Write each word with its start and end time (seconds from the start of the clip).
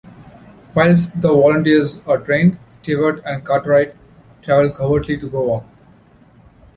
Whilst 0.73 1.21
the 1.21 1.27
volunteers 1.27 2.01
are 2.07 2.17
trained, 2.17 2.57
Stewart 2.65 3.21
and 3.23 3.45
Cartwright 3.45 3.93
travel 4.41 4.71
covertly 4.71 5.15
to 5.19 5.29
Goa. 5.29 5.63